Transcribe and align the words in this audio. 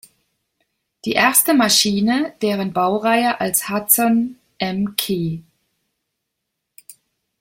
Die 1.05 1.11
erste 1.11 1.53
Maschine, 1.53 2.33
deren 2.41 2.73
Baureihe 2.73 3.39
als 3.39 3.69
Hudson 3.69 4.35
Mk. 4.59 5.43